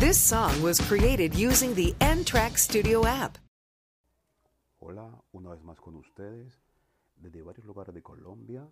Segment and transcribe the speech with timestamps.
[0.00, 3.36] This song was created using the N-Track Studio app.
[4.78, 6.56] Hola, una vez más con ustedes,
[7.16, 8.64] desde varios lugares de Colombia,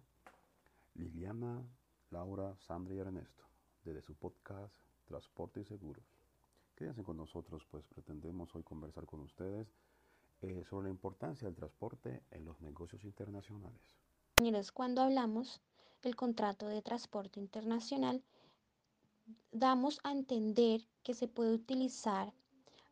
[0.94, 1.64] Liliana,
[2.12, 3.42] Laura, Sandra y Ernesto,
[3.82, 4.72] desde su podcast
[5.08, 6.04] Transporte y Seguros.
[6.76, 9.67] Quédense con nosotros, pues pretendemos hoy conversar con ustedes
[10.43, 13.83] eh, sobre la importancia del transporte en los negocios internacionales.
[14.72, 15.61] Cuando hablamos
[16.05, 18.23] del contrato de transporte internacional,
[19.52, 22.33] damos a entender que se puede utilizar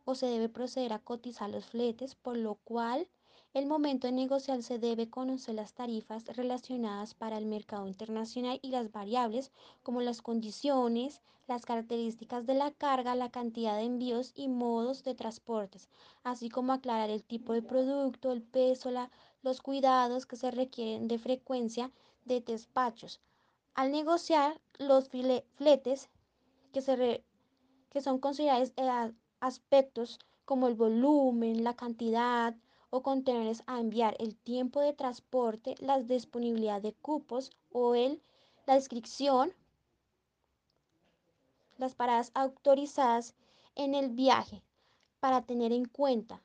[0.03, 3.07] o se debe proceder a cotizar los fletes, por lo cual
[3.53, 8.69] el momento de negociar se debe conocer las tarifas relacionadas para el mercado internacional y
[8.69, 9.51] las variables
[9.83, 15.15] como las condiciones, las características de la carga, la cantidad de envíos y modos de
[15.15, 15.87] transportes,
[16.23, 18.91] así como aclarar el tipo de producto, el peso,
[19.41, 21.91] los cuidados que se requieren de frecuencia
[22.25, 23.21] de despachos.
[23.75, 26.09] Al negociar los fletes
[26.75, 27.23] que, se
[27.89, 32.53] que son considerados eh, aspectos como el volumen, la cantidad
[32.89, 38.21] o contenedores a enviar, el tiempo de transporte, la disponibilidad de cupos o el,
[38.67, 39.53] la descripción,
[41.77, 43.35] las paradas autorizadas
[43.75, 44.61] en el viaje
[45.21, 46.41] para tener en cuenta.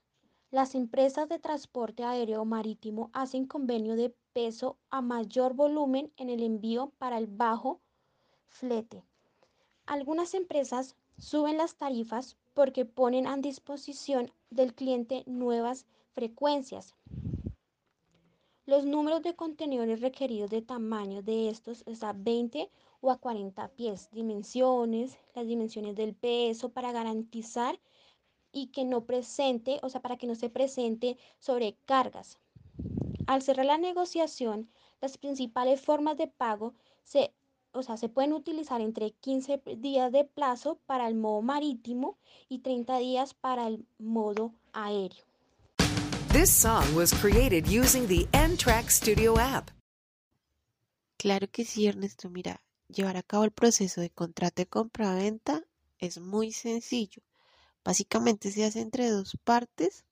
[0.53, 6.45] Las empresas de transporte aéreo marítimo hacen convenio de peso a mayor volumen en el
[6.45, 7.81] envío para el bajo
[8.47, 9.10] flete.
[9.91, 16.95] Algunas empresas suben las tarifas porque ponen a disposición del cliente nuevas frecuencias.
[18.67, 23.67] Los números de contenedores requeridos de tamaño de estos es a 20 o a 40
[23.71, 27.81] pies, dimensiones, las dimensiones del peso para garantizar
[28.53, 32.39] y que no presente, o sea, para que no se presente sobrecargas.
[33.27, 37.35] Al cerrar la negociación, las principales formas de pago se
[37.73, 42.19] o sea, se pueden utilizar entre 15 días de plazo para el modo marítimo
[42.49, 45.25] y 30 días para el modo aéreo.
[46.33, 49.71] This song was created using the N-Track Studio app.
[51.17, 52.31] Claro que sí, Ernesto.
[52.31, 55.65] Mira, llevar a cabo el proceso de contrato de compra-venta
[55.99, 57.23] es muy sencillo.
[57.85, 60.05] Básicamente se hace entre dos partes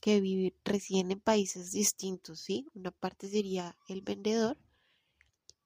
[0.00, 2.66] que viven, residen en países distintos, ¿sí?
[2.74, 4.56] Una parte sería el vendedor,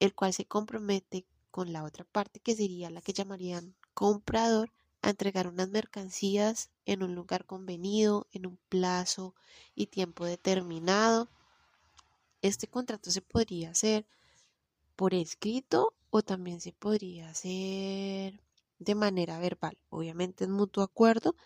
[0.01, 5.11] el cual se compromete con la otra parte que sería la que llamarían comprador a
[5.11, 9.35] entregar unas mercancías en un lugar convenido, en un plazo
[9.75, 11.29] y tiempo determinado.
[12.41, 14.07] Este contrato se podría hacer
[14.97, 18.41] por escrito o también se podría hacer
[18.79, 21.37] de manera verbal, obviamente en mutuo acuerdo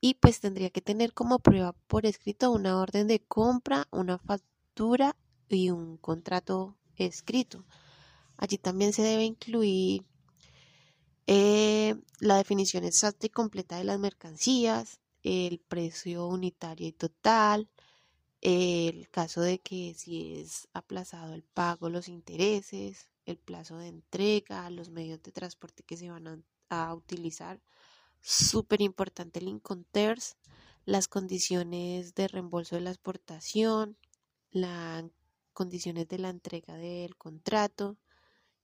[0.00, 5.16] y pues tendría que tener como prueba por escrito una orden de compra, una factura
[5.48, 7.64] y un contrato escrito.
[8.40, 10.02] Allí también se debe incluir
[11.26, 17.68] eh, la definición exacta y completa de las mercancías, el precio unitario y total,
[18.40, 24.70] el caso de que si es aplazado el pago, los intereses, el plazo de entrega,
[24.70, 27.60] los medios de transporte que se van a, utilizar.
[28.22, 30.38] Súper importante el Inconters,
[30.86, 33.98] las condiciones de reembolso de la exportación,
[34.50, 35.04] las
[35.52, 37.98] condiciones de la entrega del contrato,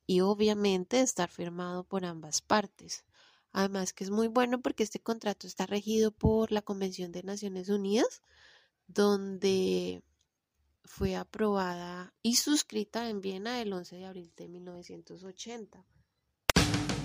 [0.06, 3.04] y obviamente estar firmado por ambas partes.
[3.52, 7.68] Además que es muy bueno porque este contrato está regido por la Convención de Naciones
[7.68, 8.22] Unidas,
[8.86, 10.02] donde
[10.84, 15.84] fue aprobada y suscrita en Viena el 11 de abril de 1980.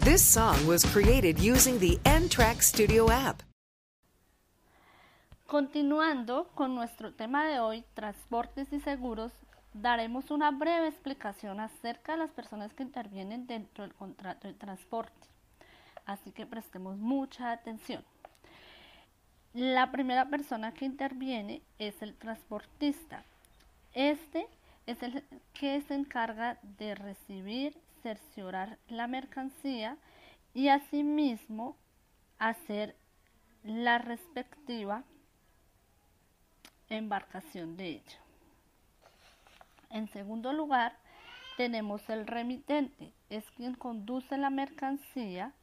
[0.03, 3.41] This song was created using the N-Track Studio app.
[5.45, 9.31] Continuando con nuestro tema de hoy, transportes y seguros,
[9.73, 15.27] daremos una breve explicación acerca de las personas que intervienen dentro del contrato de transporte.
[16.05, 18.03] Así que prestemos mucha atención.
[19.53, 23.23] La primera persona que interviene es el transportista.
[23.93, 24.47] Este
[24.87, 25.23] es el
[25.53, 29.97] que se encarga de recibir, cerciorar la mercancía
[30.53, 31.75] y asimismo
[32.39, 32.95] hacer
[33.63, 35.03] la respectiva
[36.89, 38.30] embarcación de ella.
[39.91, 40.97] En segundo lugar,
[41.57, 45.53] tenemos el remitente, es quien conduce la mercancía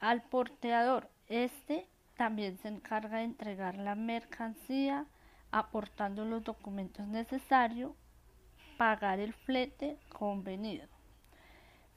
[0.00, 1.10] al porteador.
[1.28, 1.86] Este
[2.16, 5.06] también se encarga de entregar la mercancía,
[5.50, 7.92] aportando los documentos necesarios,
[8.76, 10.86] pagar el flete convenido.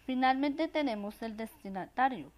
[0.05, 2.31] Finalmente tenemos el destinatario,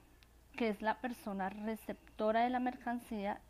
[0.55, 3.41] que es la persona receptora de la mercancía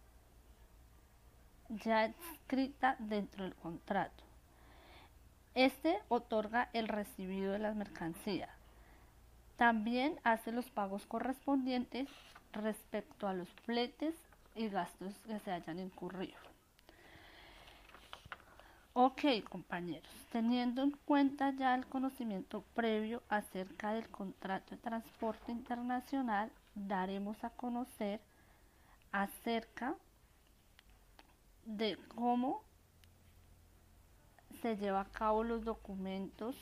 [1.70, 4.24] ya escrita dentro del contrato.
[5.56, 8.50] Este otorga el recibido de las mercancías.
[9.56, 12.10] También hace los pagos correspondientes
[12.54, 14.16] respecto a los fletes
[14.56, 16.38] y gastos que se hayan incurrido.
[18.96, 26.52] Ok, compañeros, teniendo en cuenta ya el conocimiento previo acerca del contrato de transporte internacional,
[26.76, 28.22] daremos a conocer
[29.12, 29.96] acerca
[31.66, 32.64] de cómo
[34.64, 36.56] se lleva a cabo los documentos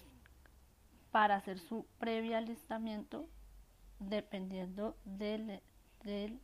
[1.12, 3.30] para hacer su previo alistamiento
[4.00, 5.62] dependiendo del,
[6.03, 6.39] del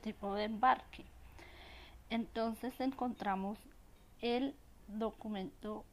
[0.00, 1.04] tipo de embarque.
[2.10, 3.60] Entonces encontramos
[4.20, 4.56] el
[4.88, 5.84] documento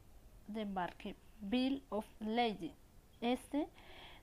[0.48, 2.74] de embarque Bill of Lading.
[3.20, 3.68] Este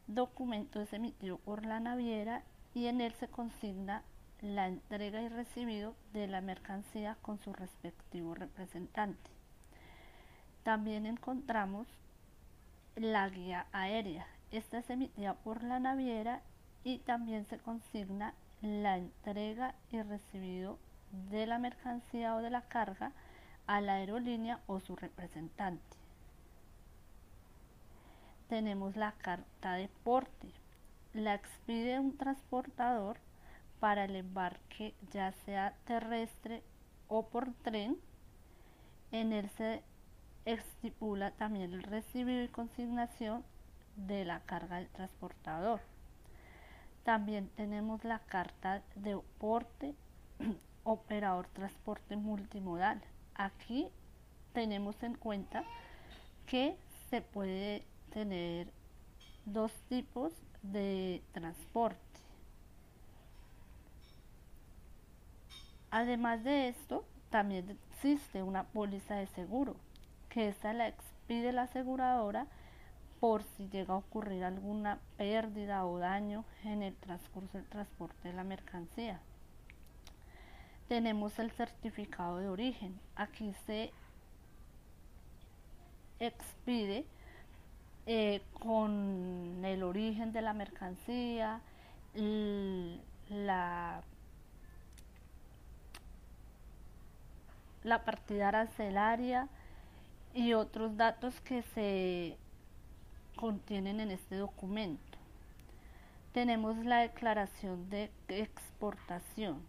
[0.08, 2.44] documento es emitido por la naviera
[2.74, 4.04] y en él se consigna
[4.54, 9.32] la entrega y recibido de la mercancía con su respectivo representante.
[10.64, 11.88] También encontramos
[12.96, 14.28] la guía aérea.
[14.52, 16.42] Esta es emitida por la naviera
[16.84, 20.78] y también se consigna la entrega y recibido
[21.32, 23.14] de la mercancía o de la carga
[23.66, 25.98] a la aerolínea o su representante.
[28.48, 30.52] Tenemos la carta de porte.
[31.14, 33.18] La expide un transportador
[33.80, 36.64] para el embarque ya sea terrestre
[37.08, 37.98] o por tren.
[39.12, 39.84] En él se
[40.46, 43.44] estipula también el recibido y consignación
[43.96, 45.82] de la carga del transportador.
[47.04, 49.96] También tenemos la carta de porte
[50.84, 53.02] operador transporte multimodal.
[53.36, 53.90] Aquí
[54.54, 55.64] tenemos en cuenta
[56.46, 56.78] que
[57.10, 58.72] se puede tener
[59.46, 60.34] dos tipos
[60.64, 62.05] de transporte.
[65.98, 69.78] Además de esto, también existe una póliza de seguro,
[70.28, 72.48] que esta la expide la aseguradora
[73.22, 78.34] por si llega a ocurrir alguna pérdida o daño en el transcurso del transporte de
[78.34, 79.22] la mercancía.
[80.90, 83.00] Tenemos el certificado de origen.
[83.16, 83.94] Aquí se
[86.20, 87.06] expide
[88.06, 91.62] eh, con el origen de la mercancía,
[93.30, 94.04] la,
[97.86, 99.48] la partida arancelaria
[100.34, 102.36] y otros datos que se
[103.36, 105.20] contienen en este documento.
[106.34, 109.62] Tenemos la declaración de exportación.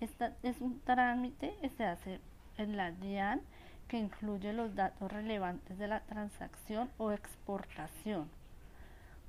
[0.00, 2.20] Esta es un trámite que se hace
[2.56, 3.42] en la DIAN
[3.86, 8.30] que incluye los datos relevantes de la transacción o exportación,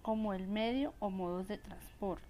[0.01, 2.25] como el medio o modos de transporte.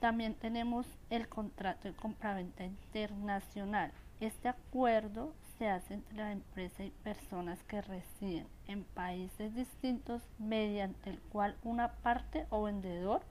[0.00, 3.92] También tenemos el contrato de compraventa internacional.
[4.20, 11.10] Este acuerdo se hace entre la empresa y personas que residen en países distintos mediante
[11.10, 13.22] el cual una parte o vendedor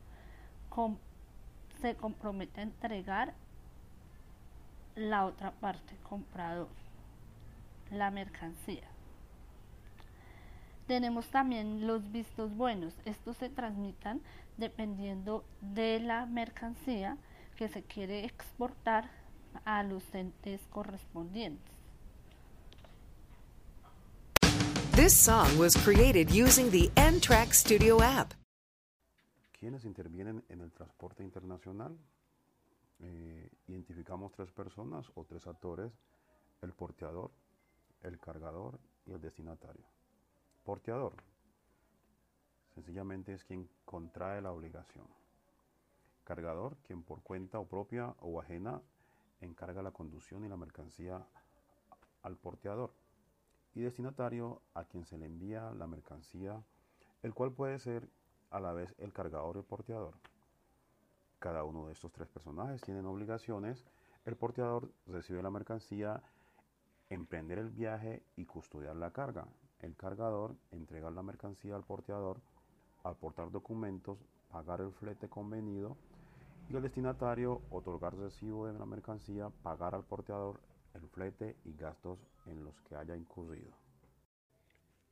[1.82, 3.34] se compromete a entregar
[4.96, 6.70] la otra parte comprador,
[7.92, 8.88] la mercancía.
[10.88, 12.94] Tenemos también los vistos buenos.
[13.04, 14.22] Estos se transmitan
[14.56, 17.18] dependiendo de la mercancía
[17.58, 19.10] que se quiere exportar
[19.66, 21.78] a los entes correspondientes.
[24.96, 28.34] This song was created using the N-Track Studio app.
[29.60, 31.96] ¿Quiénes intervienen en el transporte internacional?
[33.00, 35.92] Eh, identificamos tres personas o tres actores,
[36.62, 37.32] el porteador,
[38.02, 39.86] el cargador y el destinatario.
[40.64, 41.14] Porteador,
[42.74, 45.06] sencillamente es quien contrae la obligación.
[46.24, 48.82] Cargador, quien por cuenta o propia o ajena
[49.42, 51.26] encarga la conducción y la mercancía
[52.24, 52.92] al porteador
[53.74, 56.64] y destinatario a quien se le envía la mercancía,
[57.22, 58.10] el cual puede ser
[58.50, 60.16] a la vez el cargador y el porteador.
[61.40, 63.86] Cada uno de estos tres personajes tienen obligaciones.
[64.26, 66.24] El porteador recibe la mercancía,
[67.10, 69.46] emprender el viaje y custodiar la carga.
[69.80, 72.42] El cargador entregar la mercancía al porteador,
[73.04, 74.18] aportar documentos,
[74.50, 75.98] pagar el flete convenido
[76.70, 80.60] y el destinatario otorgar recibo de la mercancía, pagar al porteador
[80.94, 83.72] el flete y gastos en los que haya incurrido.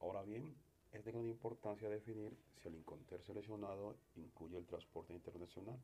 [0.01, 0.53] Ahora bien,
[0.91, 5.79] es de gran importancia definir si el inconter seleccionado incluye el transporte internacional,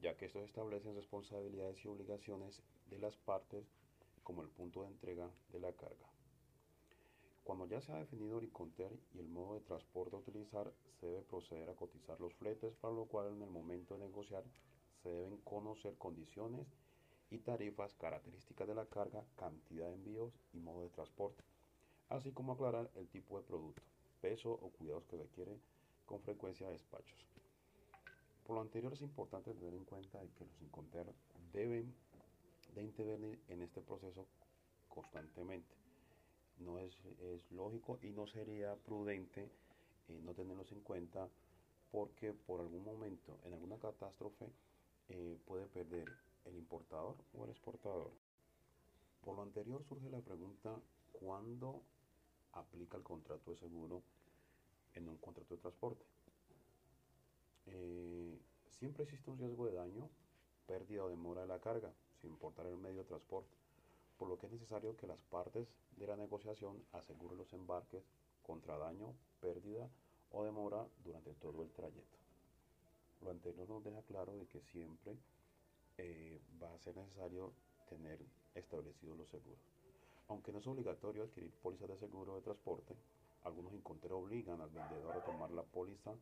[0.00, 3.64] ya que estos establecen responsabilidades y obligaciones de las partes
[4.24, 6.06] como el punto de entrega de la carga.
[7.44, 11.06] Cuando ya se ha definido el inconter y el modo de transporte a utilizar, se
[11.06, 14.44] debe proceder a cotizar los fletes, para lo cual en el momento de negociar
[15.02, 16.66] se deben conocer condiciones
[17.30, 21.42] y tarifas, características de la carga, cantidad de envíos y modo de transporte,
[22.08, 23.82] así como aclarar el tipo de producto,
[24.20, 25.58] peso o cuidados que requiere
[26.06, 27.26] con frecuencia despachos.
[28.44, 31.06] Por lo anterior es importante tener en cuenta que los Inconter
[31.52, 31.94] deben
[32.74, 34.26] de intervenir en este proceso
[34.88, 35.74] constantemente.
[36.58, 36.92] No es,
[37.52, 39.48] lógico y no sería prudente
[40.08, 41.28] eh, no tenerlos en cuenta
[41.90, 44.46] porque por algún momento, en alguna catástrofe,
[45.10, 46.08] eh, puede perder
[46.44, 48.12] el importador o el exportador.
[49.22, 50.74] Por lo anterior surge la pregunta,
[51.12, 51.82] ¿cuándo
[52.52, 54.02] aplica el contrato de seguro
[54.94, 56.04] en un contrato de transporte?
[57.66, 58.38] Eh,
[58.78, 60.08] siempre existe un riesgo de daño,
[60.66, 63.56] pérdida o demora de la carga, sin importar el medio de transporte,
[64.16, 68.04] por lo que es necesario que las partes de la negociación aseguren los embarques
[68.42, 69.88] contra daño, pérdida
[70.30, 72.19] o demora durante todo el trayecto.
[73.22, 75.16] Lo anterior nos deja claro de que siempre
[75.98, 77.52] eh, va a ser necesario
[77.88, 78.18] tener
[78.54, 79.60] establecidos los seguros.
[80.28, 82.94] Aunque no es obligatorio adquirir pólizas de seguro de transporte,
[83.42, 86.14] algunos enconteros obligan al vendedor a tomar la póliza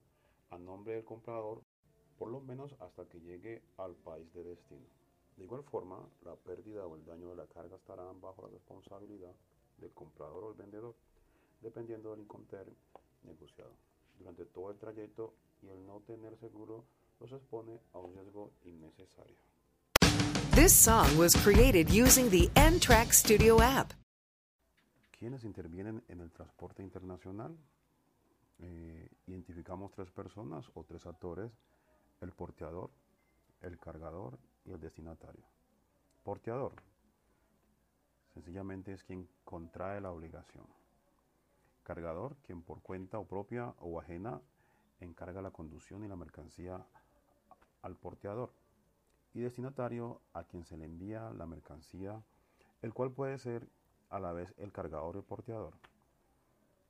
[0.51, 1.63] a nombre del comprador
[2.19, 4.87] por lo menos hasta que llegue al país de destino.
[5.37, 9.33] De igual forma, la pérdida o el daño de la carga estarán bajo la responsabilidad
[9.79, 10.97] del comprador o el vendedor,
[11.61, 12.67] dependiendo del inconter
[13.23, 13.73] negociado.
[14.19, 16.85] Durante todo el trayecto y el no tener seguro
[17.21, 19.37] los expone a un riesgo innecesario.
[20.55, 23.93] This song was created using the N-Track Studio app.
[25.19, 27.57] ¿Quiénes intervienen en el transporte internacional?
[28.61, 31.53] Eh, identificamos tres personas o tres actores,
[32.21, 32.91] el porteador,
[33.63, 35.45] el cargador y el destinatario.
[36.25, 36.73] Porteador,
[38.35, 40.67] sencillamente es quien contrae la obligación.
[41.83, 44.41] Cargador, quien por cuenta o propia o ajena
[45.01, 46.85] encarga la conducción y la mercancía
[47.83, 48.53] al porteador
[49.35, 52.23] y destinatario a quien se le envía la mercancía,
[52.83, 53.69] el cual puede ser
[54.11, 55.75] a la vez el cargador y el porteador.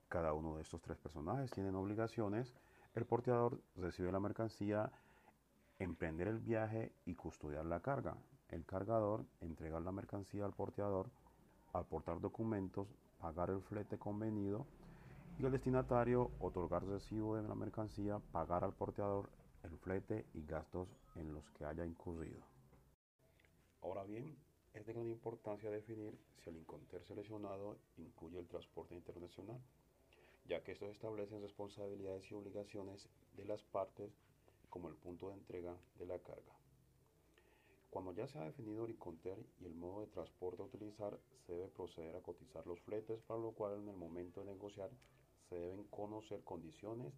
[0.08, 2.54] Cada uno de estos tres personajes tienen obligaciones.
[2.94, 4.90] El porteador recibe la mercancía,
[5.78, 8.16] emprender el viaje y custodiar la carga.
[8.48, 11.10] El cargador entregar la mercancía al porteador,
[11.74, 12.88] aportar documentos,
[13.20, 14.66] pagar el flete convenido
[15.38, 19.30] y el destinatario otorgar recibo de la mercancía, pagar al porteador
[19.62, 22.40] el flete y gastos en los que haya incurrido.
[23.82, 24.36] Ahora bien,
[24.74, 29.60] es de gran importancia definir si el inconter seleccionado incluye el transporte internacional,
[30.48, 34.10] ya que estos establecen responsabilidades y obligaciones de las partes
[34.70, 36.52] como el punto de entrega de la carga.
[37.90, 41.52] Cuando ya se ha definido el inconter y el modo de transporte a utilizar, se
[41.52, 44.90] debe proceder a cotizar los fletes, para lo cual en el momento de negociar
[45.48, 47.12] se deben conocer condiciones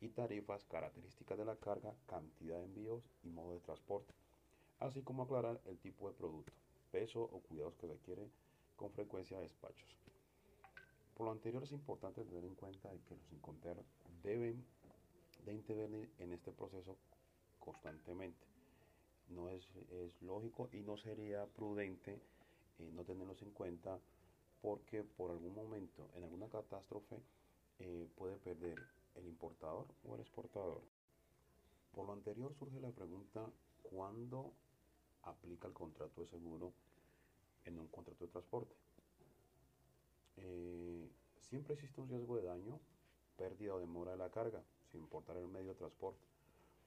[0.00, 4.12] y tarifas, características de la carga, cantidad de envíos y modo de transporte,
[4.80, 6.52] así como aclarar el tipo de producto,
[6.90, 8.28] peso o cuidados que requiere
[8.76, 9.96] con frecuencia de despachos.
[11.16, 13.76] Por lo anterior es importante tener en cuenta que los Inconter
[14.22, 14.64] deben
[15.44, 16.96] de intervenir en este proceso
[17.60, 18.44] constantemente.
[19.28, 19.68] No es,
[20.20, 22.20] lógico y no sería prudente
[22.78, 23.98] eh, no tenerlos en cuenta
[24.60, 27.16] porque por algún momento, en alguna catástrofe,
[27.84, 28.78] eh, puede perder
[29.16, 30.82] el importador o el exportador.
[31.92, 33.44] Por lo anterior surge la pregunta,
[33.82, 34.52] ¿cuándo
[35.24, 36.72] aplica el contrato de seguro
[37.64, 38.74] en un contrato de transporte?
[40.36, 41.10] Eh,
[41.40, 42.78] siempre existe un riesgo de daño,
[43.36, 44.62] pérdida o demora de la carga,
[44.92, 46.24] sin importar el medio de transporte,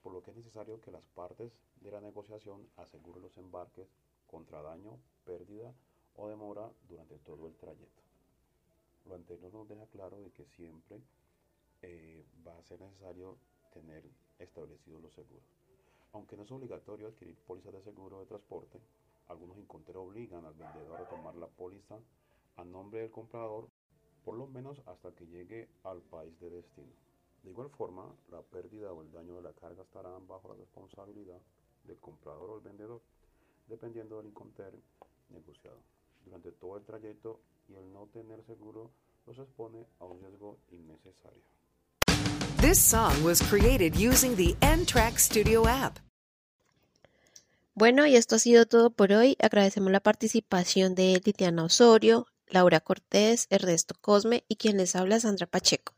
[0.02, 3.88] por lo que es necesario que las partes de la negociación aseguren los embarques
[4.26, 5.74] contra daño, pérdida
[6.14, 8.05] o demora durante todo el trayecto.
[9.08, 11.00] Lo anterior nos deja claro de que siempre
[11.82, 13.38] eh, va a ser necesario
[13.72, 14.04] tener
[14.38, 15.44] establecidos los seguros.
[16.12, 18.80] Aunque no es obligatorio adquirir pólizas de seguro de transporte,
[19.28, 21.98] algunos inconteros obligan al vendedor a tomar la póliza
[22.56, 23.68] a nombre del comprador
[24.24, 26.92] por lo menos hasta que llegue al país de destino.
[27.44, 31.40] De igual forma, la pérdida o el daño de la carga estarán bajo la responsabilidad
[31.84, 33.02] del comprador o el vendedor,
[33.68, 34.74] dependiendo del inconter
[35.28, 35.78] negociado.
[36.24, 38.90] Durante todo el trayecto y el no tener seguro
[39.26, 41.42] los expone a un riesgo innecesario.
[42.60, 45.98] This song was created using the N-Track Studio app.
[47.74, 49.36] Bueno, y esto ha sido todo por hoy.
[49.38, 55.46] Agradecemos la participación de Litiana Osorio, Laura Cortés, Ernesto Cosme y quien les habla Sandra
[55.46, 55.94] Pacheco.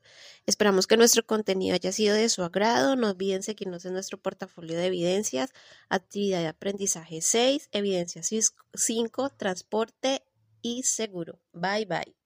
[0.46, 2.96] Esperamos que nuestro contenido haya sido de su agrado.
[2.96, 5.50] No olviden seguirnos en nuestro portafolio de evidencias,
[5.88, 10.22] actividad de aprendizaje 6, evidencia 5, transporte
[10.62, 11.40] y seguro.
[11.52, 12.17] Bye bye.